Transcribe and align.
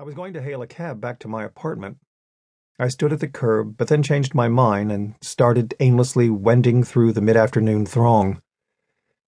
I 0.00 0.02
was 0.02 0.14
going 0.14 0.32
to 0.32 0.40
hail 0.40 0.62
a 0.62 0.66
cab 0.66 0.98
back 0.98 1.18
to 1.18 1.28
my 1.28 1.44
apartment. 1.44 1.98
I 2.78 2.88
stood 2.88 3.12
at 3.12 3.20
the 3.20 3.28
curb, 3.28 3.76
but 3.76 3.88
then 3.88 4.02
changed 4.02 4.34
my 4.34 4.48
mind 4.48 4.90
and 4.90 5.14
started 5.20 5.74
aimlessly 5.78 6.30
wending 6.30 6.82
through 6.84 7.12
the 7.12 7.20
mid 7.20 7.36
afternoon 7.36 7.84
throng. 7.84 8.40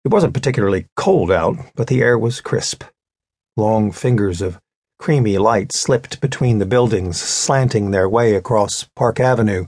It 0.06 0.12
wasn't 0.12 0.36
particularly 0.36 0.86
cold 0.96 1.32
out, 1.32 1.58
but 1.74 1.88
the 1.88 2.04
air 2.04 2.20
was 2.20 2.40
crisp. 2.40 2.84
Long 3.58 3.92
fingers 3.92 4.44
of 4.44 4.60
creamy 5.00 5.40
light 5.40 5.72
slipped 5.72 6.22
between 6.22 6.60
the 6.60 6.68
buildings, 6.68 7.20
slanting 7.20 7.90
their 7.90 8.08
way 8.08 8.36
across 8.36 8.88
Park 8.96 9.20
Avenue. 9.20 9.66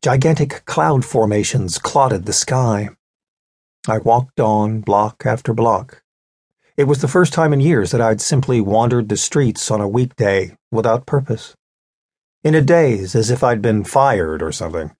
Gigantic 0.00 0.64
cloud 0.64 1.04
formations 1.04 1.76
clotted 1.78 2.24
the 2.24 2.32
sky. 2.32 2.90
I 3.88 3.98
walked 3.98 4.38
on 4.38 4.80
block 4.80 5.24
after 5.26 5.52
block, 5.52 6.04
it 6.78 6.86
was 6.86 7.00
the 7.00 7.08
first 7.08 7.32
time 7.32 7.52
in 7.52 7.58
years 7.58 7.90
that 7.90 8.00
I'd 8.00 8.20
simply 8.20 8.60
wandered 8.60 9.08
the 9.08 9.16
streets 9.16 9.68
on 9.68 9.80
a 9.80 9.88
weekday 9.88 10.56
without 10.70 11.06
purpose. 11.06 11.56
In 12.44 12.54
a 12.54 12.60
daze, 12.60 13.16
as 13.16 13.32
if 13.32 13.42
I'd 13.42 13.60
been 13.60 13.82
fired 13.82 14.44
or 14.44 14.52
something. 14.52 14.92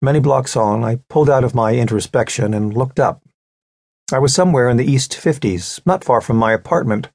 Many 0.00 0.20
blocks 0.20 0.56
on, 0.56 0.82
I 0.82 1.00
pulled 1.10 1.28
out 1.28 1.44
of 1.44 1.54
my 1.54 1.74
introspection 1.74 2.54
and 2.54 2.74
looked 2.74 2.98
up. 2.98 3.20
I 4.10 4.18
was 4.18 4.34
somewhere 4.34 4.70
in 4.70 4.78
the 4.78 4.90
East 4.90 5.12
50s, 5.12 5.82
not 5.84 6.02
far 6.02 6.22
from 6.22 6.38
my 6.38 6.54
apartment. 6.54 7.10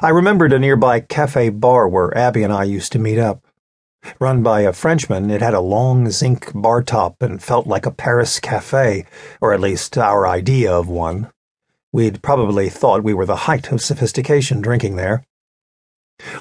I 0.00 0.08
remembered 0.08 0.54
a 0.54 0.58
nearby 0.58 1.00
cafe 1.00 1.50
bar 1.50 1.86
where 1.86 2.16
Abby 2.16 2.42
and 2.42 2.52
I 2.52 2.64
used 2.64 2.92
to 2.92 2.98
meet 2.98 3.18
up. 3.18 3.44
Run 4.18 4.42
by 4.42 4.62
a 4.62 4.72
Frenchman, 4.72 5.30
it 5.30 5.42
had 5.42 5.52
a 5.52 5.60
long 5.60 6.10
zinc 6.10 6.50
bar 6.54 6.82
top 6.82 7.20
and 7.20 7.42
felt 7.42 7.66
like 7.66 7.84
a 7.84 7.90
Paris 7.90 8.40
cafe, 8.40 9.04
or 9.38 9.52
at 9.52 9.60
least 9.60 9.98
our 9.98 10.26
idea 10.26 10.72
of 10.72 10.88
one. 10.88 11.30
We'd 11.96 12.20
probably 12.20 12.68
thought 12.68 13.02
we 13.02 13.14
were 13.14 13.24
the 13.24 13.48
height 13.48 13.72
of 13.72 13.80
sophistication 13.80 14.60
drinking 14.60 14.96
there. 14.96 15.24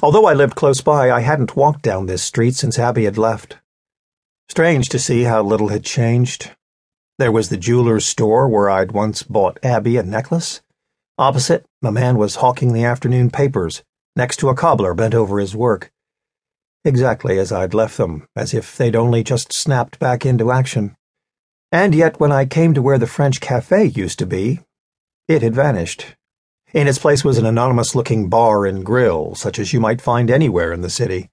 Although 0.04 0.26
I 0.26 0.34
lived 0.34 0.56
close 0.56 0.82
by, 0.82 1.10
I 1.10 1.22
hadn't 1.22 1.56
walked 1.56 1.82
down 1.82 2.08
this 2.08 2.24
street 2.24 2.56
since 2.56 2.78
Abby 2.78 3.06
had 3.06 3.18
left. 3.18 3.56
Strange 4.50 4.90
to 4.90 5.00
see 5.00 5.24
how 5.24 5.42
little 5.42 5.70
had 5.70 5.86
changed. 5.86 6.52
There 7.20 7.32
was 7.32 7.48
the 7.48 7.56
jeweler's 7.56 8.06
store 8.06 8.50
where 8.50 8.70
I'd 8.70 8.92
once 8.92 9.24
bought 9.24 9.58
Abby 9.64 9.96
a 9.96 10.04
necklace. 10.04 10.60
Opposite, 11.18 11.66
a 11.82 11.90
man 11.90 12.18
was 12.18 12.36
hawking 12.36 12.74
the 12.74 12.84
afternoon 12.84 13.30
papers, 13.30 13.82
next 14.14 14.42
to 14.42 14.50
a 14.50 14.56
cobbler 14.56 14.94
bent 14.94 15.16
over 15.16 15.40
his 15.40 15.56
work. 15.56 15.90
Exactly 16.84 17.40
as 17.40 17.54
I'd 17.54 17.74
left 17.74 17.96
them, 17.96 18.28
as 18.36 18.54
if 18.54 18.76
they'd 18.76 18.94
only 18.94 19.24
just 19.24 19.54
snapped 19.54 20.00
back 20.00 20.26
into 20.26 20.52
action. 20.52 20.98
And 21.72 21.96
yet, 21.96 22.20
when 22.20 22.34
I 22.34 22.44
came 22.44 22.74
to 22.74 22.82
where 22.82 22.98
the 22.98 23.08
French 23.08 23.40
cafe 23.40 23.86
used 23.86 24.20
to 24.20 24.26
be, 24.26 24.60
it 25.28 25.42
had 25.42 25.56
vanished. 25.56 26.16
In 26.74 26.88
its 26.88 27.00
place 27.00 27.24
was 27.24 27.38
an 27.38 27.46
anonymous 27.46 27.96
looking 27.96 28.30
bar 28.30 28.66
and 28.66 28.86
grill, 28.86 29.34
such 29.34 29.60
as 29.60 29.74
you 29.74 29.80
might 29.80 30.02
find 30.02 30.30
anywhere 30.30 30.72
in 30.72 30.82
the 30.82 30.90
city. 30.90 31.30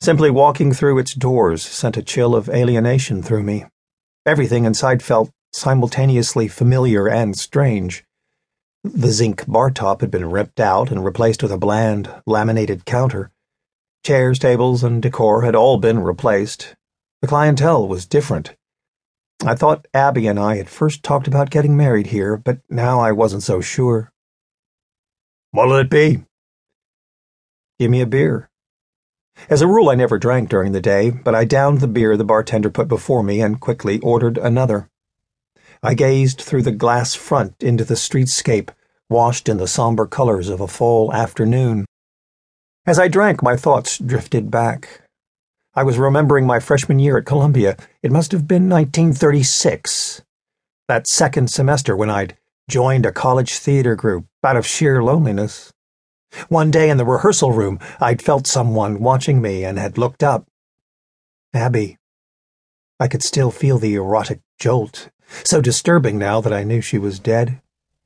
Simply 0.00 0.30
walking 0.30 0.72
through 0.72 0.98
its 0.98 1.14
doors 1.14 1.62
sent 1.62 1.96
a 1.96 2.02
chill 2.02 2.36
of 2.36 2.48
alienation 2.48 3.22
through 3.22 3.42
me. 3.42 3.64
Everything 4.26 4.64
inside 4.64 5.02
felt 5.02 5.30
simultaneously 5.52 6.46
familiar 6.46 7.08
and 7.08 7.36
strange. 7.36 8.04
The 8.82 9.12
zinc 9.12 9.46
bar 9.46 9.70
top 9.70 10.02
had 10.02 10.10
been 10.10 10.30
ripped 10.30 10.60
out 10.60 10.90
and 10.90 11.04
replaced 11.04 11.42
with 11.42 11.52
a 11.52 11.58
bland, 11.58 12.10
laminated 12.26 12.84
counter. 12.84 13.30
Chairs, 14.04 14.38
tables, 14.38 14.84
and 14.84 15.00
decor 15.00 15.42
had 15.42 15.54
all 15.54 15.78
been 15.78 16.00
replaced. 16.00 16.76
The 17.22 17.28
clientele 17.28 17.88
was 17.88 18.04
different. 18.04 18.54
I 19.44 19.54
thought 19.54 19.86
Abby 19.92 20.26
and 20.26 20.38
I 20.38 20.56
had 20.56 20.70
first 20.70 21.02
talked 21.02 21.28
about 21.28 21.50
getting 21.50 21.76
married 21.76 22.08
here, 22.08 22.36
but 22.36 22.60
now 22.70 23.00
I 23.00 23.12
wasn't 23.12 23.42
so 23.42 23.60
sure. 23.60 24.10
What'll 25.50 25.76
it 25.76 25.90
be? 25.90 26.24
Give 27.78 27.90
me 27.90 28.00
a 28.00 28.06
beer. 28.06 28.48
As 29.50 29.60
a 29.60 29.66
rule, 29.66 29.90
I 29.90 29.94
never 29.94 30.18
drank 30.18 30.48
during 30.48 30.72
the 30.72 30.80
day, 30.80 31.10
but 31.10 31.34
I 31.34 31.44
downed 31.44 31.80
the 31.80 31.88
beer 31.88 32.16
the 32.16 32.24
bartender 32.24 32.70
put 32.70 32.88
before 32.88 33.22
me 33.22 33.40
and 33.40 33.60
quickly 33.60 34.00
ordered 34.00 34.38
another. 34.38 34.88
I 35.82 35.94
gazed 35.94 36.40
through 36.40 36.62
the 36.62 36.72
glass 36.72 37.14
front 37.14 37.62
into 37.62 37.84
the 37.84 37.94
streetscape, 37.94 38.70
washed 39.10 39.48
in 39.48 39.58
the 39.58 39.68
somber 39.68 40.06
colors 40.06 40.48
of 40.48 40.60
a 40.60 40.68
fall 40.68 41.12
afternoon. 41.12 41.84
As 42.86 42.98
I 42.98 43.08
drank, 43.08 43.42
my 43.42 43.56
thoughts 43.56 43.98
drifted 43.98 44.50
back. 44.50 45.02
I 45.76 45.82
was 45.82 45.98
remembering 45.98 46.46
my 46.46 46.60
freshman 46.60 47.00
year 47.00 47.18
at 47.18 47.26
Columbia. 47.26 47.76
It 48.00 48.12
must 48.12 48.30
have 48.30 48.46
been 48.46 48.68
1936. 48.68 50.22
That 50.86 51.08
second 51.08 51.50
semester 51.50 51.96
when 51.96 52.08
I'd 52.08 52.36
joined 52.70 53.04
a 53.04 53.10
college 53.10 53.58
theater 53.58 53.96
group 53.96 54.26
out 54.44 54.56
of 54.56 54.64
sheer 54.64 55.02
loneliness. 55.02 55.72
One 56.48 56.70
day 56.70 56.90
in 56.90 56.96
the 56.96 57.04
rehearsal 57.04 57.50
room, 57.50 57.80
I'd 58.00 58.22
felt 58.22 58.46
someone 58.46 59.00
watching 59.00 59.42
me 59.42 59.64
and 59.64 59.76
had 59.76 59.98
looked 59.98 60.22
up. 60.22 60.46
Abby. 61.52 61.98
I 63.00 63.08
could 63.08 63.24
still 63.24 63.50
feel 63.50 63.78
the 63.78 63.96
erotic 63.96 64.42
jolt, 64.60 65.10
so 65.42 65.60
disturbing 65.60 66.18
now 66.18 66.40
that 66.40 66.52
I 66.52 66.62
knew 66.62 66.80
she 66.80 66.98
was 66.98 67.18
dead. 67.18 67.60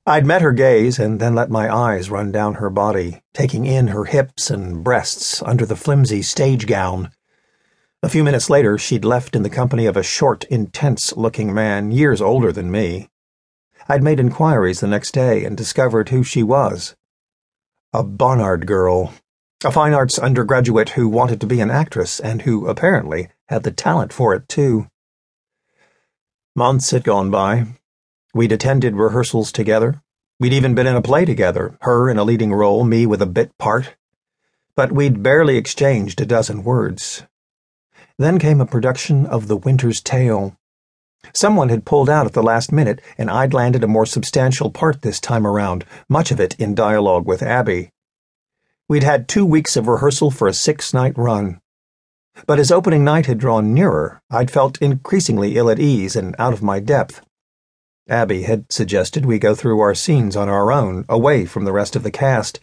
I'd 0.06 0.24
met 0.24 0.40
her 0.40 0.52
gaze 0.52 0.98
and 0.98 1.20
then 1.20 1.34
let 1.34 1.50
my 1.50 1.70
eyes 1.70 2.08
run 2.08 2.32
down 2.32 2.54
her 2.54 2.70
body, 2.70 3.20
taking 3.34 3.66
in 3.66 3.88
her 3.88 4.06
hips 4.06 4.48
and 4.48 4.82
breasts 4.82 5.42
under 5.42 5.66
the 5.66 5.76
flimsy 5.76 6.22
stage 6.22 6.66
gown. 6.66 7.12
A 8.00 8.08
few 8.08 8.22
minutes 8.22 8.48
later, 8.48 8.78
she'd 8.78 9.04
left 9.04 9.34
in 9.34 9.42
the 9.42 9.50
company 9.50 9.84
of 9.84 9.96
a 9.96 10.04
short, 10.04 10.44
intense-looking 10.44 11.52
man 11.52 11.90
years 11.90 12.20
older 12.20 12.52
than 12.52 12.70
me. 12.70 13.08
I'd 13.88 14.04
made 14.04 14.20
inquiries 14.20 14.78
the 14.78 14.86
next 14.86 15.10
day 15.10 15.44
and 15.44 15.56
discovered 15.56 16.10
who 16.10 16.22
she 16.22 16.44
was. 16.44 16.94
A 17.92 18.04
Barnard 18.04 18.66
girl. 18.66 19.14
A 19.64 19.72
fine 19.72 19.94
arts 19.94 20.16
undergraduate 20.16 20.90
who 20.90 21.08
wanted 21.08 21.40
to 21.40 21.46
be 21.48 21.60
an 21.60 21.72
actress 21.72 22.20
and 22.20 22.42
who, 22.42 22.68
apparently, 22.68 23.30
had 23.48 23.64
the 23.64 23.72
talent 23.72 24.12
for 24.12 24.32
it, 24.32 24.48
too. 24.48 24.86
Months 26.54 26.92
had 26.92 27.02
gone 27.02 27.32
by. 27.32 27.66
We'd 28.32 28.52
attended 28.52 28.94
rehearsals 28.94 29.50
together. 29.50 30.02
We'd 30.38 30.52
even 30.52 30.76
been 30.76 30.86
in 30.86 30.94
a 30.94 31.02
play 31.02 31.24
together, 31.24 31.76
her 31.80 32.08
in 32.08 32.16
a 32.16 32.24
leading 32.24 32.52
role, 32.52 32.84
me 32.84 33.06
with 33.06 33.20
a 33.20 33.26
bit 33.26 33.58
part. 33.58 33.96
But 34.76 34.92
we'd 34.92 35.20
barely 35.20 35.56
exchanged 35.56 36.20
a 36.20 36.26
dozen 36.26 36.62
words. 36.62 37.24
Then 38.18 38.40
came 38.40 38.60
a 38.60 38.66
production 38.66 39.26
of 39.26 39.46
The 39.46 39.56
Winter's 39.56 40.00
Tale. 40.00 40.56
Someone 41.32 41.68
had 41.68 41.84
pulled 41.84 42.10
out 42.10 42.26
at 42.26 42.32
the 42.32 42.42
last 42.42 42.72
minute, 42.72 43.00
and 43.16 43.30
I'd 43.30 43.54
landed 43.54 43.84
a 43.84 43.88
more 43.88 44.06
substantial 44.06 44.70
part 44.70 45.02
this 45.02 45.20
time 45.20 45.46
around, 45.46 45.84
much 46.08 46.32
of 46.32 46.40
it 46.40 46.56
in 46.58 46.74
dialogue 46.74 47.26
with 47.26 47.44
Abby. 47.44 47.92
We'd 48.88 49.04
had 49.04 49.28
two 49.28 49.46
weeks 49.46 49.76
of 49.76 49.86
rehearsal 49.86 50.32
for 50.32 50.48
a 50.48 50.52
six 50.52 50.92
night 50.92 51.16
run. 51.16 51.60
But 52.46 52.58
as 52.58 52.72
opening 52.72 53.04
night 53.04 53.26
had 53.26 53.38
drawn 53.38 53.72
nearer, 53.72 54.20
I'd 54.30 54.50
felt 54.50 54.82
increasingly 54.82 55.56
ill 55.56 55.70
at 55.70 55.78
ease 55.78 56.16
and 56.16 56.34
out 56.40 56.52
of 56.52 56.62
my 56.62 56.80
depth. 56.80 57.20
Abby 58.08 58.42
had 58.42 58.72
suggested 58.72 59.26
we 59.26 59.38
go 59.38 59.54
through 59.54 59.78
our 59.78 59.94
scenes 59.94 60.34
on 60.34 60.48
our 60.48 60.72
own, 60.72 61.04
away 61.08 61.44
from 61.44 61.64
the 61.64 61.72
rest 61.72 61.94
of 61.94 62.02
the 62.02 62.10
cast. 62.10 62.58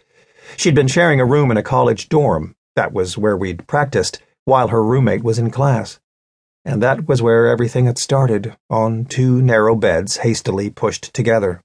She'd 0.56 0.74
been 0.74 0.88
sharing 0.88 1.20
a 1.20 1.24
room 1.24 1.50
in 1.50 1.56
a 1.56 1.62
college 1.62 2.10
dorm. 2.10 2.56
That 2.74 2.92
was 2.92 3.16
where 3.16 3.36
we'd 3.36 3.66
practiced 3.66 4.20
while 4.46 4.68
her 4.68 4.82
roommate 4.82 5.22
was 5.22 5.38
in 5.38 5.50
class. 5.50 6.00
And 6.64 6.82
that 6.82 7.06
was 7.06 7.20
where 7.20 7.46
everything 7.46 7.84
had 7.84 7.98
started, 7.98 8.56
on 8.70 9.04
two 9.04 9.42
narrow 9.42 9.76
beds 9.76 10.18
hastily 10.18 10.70
pushed 10.70 11.12
together. 11.12 11.60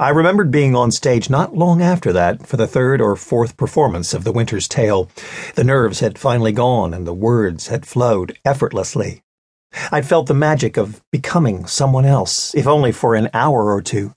I 0.00 0.10
remembered 0.10 0.50
being 0.50 0.74
on 0.74 0.90
stage 0.90 1.28
not 1.28 1.56
long 1.56 1.82
after 1.82 2.12
that 2.12 2.46
for 2.46 2.56
the 2.56 2.66
third 2.66 3.00
or 3.00 3.16
fourth 3.16 3.56
performance 3.56 4.14
of 4.14 4.24
The 4.24 4.32
Winter's 4.32 4.68
Tale. 4.68 5.10
The 5.56 5.64
nerves 5.64 6.00
had 6.00 6.18
finally 6.18 6.52
gone 6.52 6.94
and 6.94 7.06
the 7.06 7.14
words 7.14 7.66
had 7.68 7.84
flowed 7.84 8.38
effortlessly. 8.44 9.22
I'd 9.92 10.06
felt 10.06 10.26
the 10.26 10.34
magic 10.34 10.76
of 10.76 11.02
becoming 11.10 11.66
someone 11.66 12.04
else, 12.04 12.54
if 12.54 12.66
only 12.66 12.92
for 12.92 13.14
an 13.14 13.28
hour 13.34 13.72
or 13.72 13.82
two. 13.82 14.14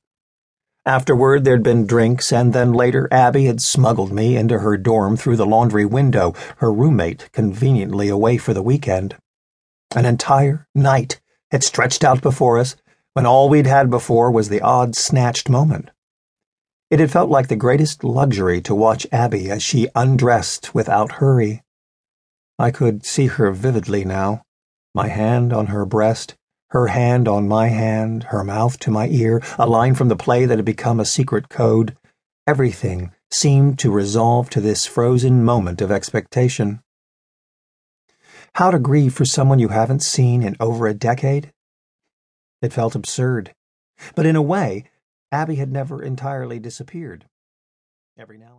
Afterward, 0.86 1.44
there'd 1.44 1.62
been 1.62 1.86
drinks, 1.86 2.34
and 2.34 2.54
then 2.54 2.74
later, 2.74 3.08
Abby 3.12 3.46
had 3.46 3.62
smuggled 3.62 4.12
me 4.12 4.36
into 4.36 4.60
her 4.60 4.78
dorm 4.78 5.16
through 5.16 5.38
the 5.38 5.46
laundry 5.46 5.86
window, 5.86 6.34
her 6.58 6.74
roommate 6.74 7.32
conveniently 7.32 8.10
away 8.10 8.38
for 8.38 8.54
the 8.54 8.64
weekend. 8.64 9.16
An 9.96 10.06
entire 10.06 10.68
night 10.74 11.22
had 11.52 11.64
stretched 11.64 12.04
out 12.04 12.22
before 12.22 12.58
us 12.58 12.76
when 13.14 13.28
all 13.28 13.48
we'd 13.48 13.68
had 13.68 13.90
before 13.92 14.32
was 14.32 14.50
the 14.50 14.62
odd 14.62 14.96
snatched 14.96 15.50
moment. 15.50 15.92
It 16.90 17.00
had 17.00 17.12
felt 17.12 17.30
like 17.30 17.48
the 17.48 17.56
greatest 17.56 18.04
luxury 18.04 18.60
to 18.62 18.74
watch 18.74 19.06
Abby 19.12 19.52
as 19.52 19.62
she 19.62 19.88
undressed 19.96 20.74
without 20.74 21.14
hurry. 21.14 21.62
I 22.58 22.72
could 22.72 23.06
see 23.06 23.28
her 23.28 23.52
vividly 23.52 24.04
now, 24.04 24.44
my 24.96 25.10
hand 25.10 25.54
on 25.54 25.68
her 25.68 25.86
breast, 25.86 26.36
her 26.72 26.88
hand 26.88 27.28
on 27.28 27.48
my 27.48 27.68
hand, 27.68 28.24
her 28.26 28.44
mouth 28.44 28.80
to 28.80 28.92
my 28.92 29.08
ear, 29.10 29.42
a 29.60 29.68
line 29.68 29.94
from 29.94 30.08
the 30.08 30.16
play 30.16 30.46
that 30.46 30.58
had 30.58 30.66
become 30.66 31.00
a 31.00 31.06
secret 31.06 31.50
code. 31.50 31.96
Everything 32.48 33.12
seemed 33.30 33.78
to 33.80 33.92
resolve 33.92 34.50
to 34.50 34.62
this 34.62 34.86
frozen 34.86 35.44
moment 35.44 35.82
of 35.82 35.92
expectation. 35.92 36.82
How 38.56 38.72
to 38.72 38.80
grieve 38.80 39.14
for 39.14 39.26
someone 39.26 39.60
you 39.60 39.70
haven't 39.70 40.02
seen 40.02 40.44
in 40.44 40.56
over 40.60 40.88
a 40.88 40.94
decade? 40.94 41.52
It 42.62 42.74
felt 42.74 42.96
absurd. 42.96 43.54
But 44.16 44.26
in 44.26 44.36
a 44.36 44.42
way, 44.42 44.86
Abby 45.32 45.56
had 45.56 45.72
never 45.72 46.02
entirely 46.02 46.60
disappeared. 46.60 47.26
Every 48.18 48.38
now 48.38 48.46
and 48.46 48.50